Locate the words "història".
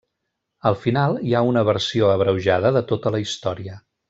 3.27-3.79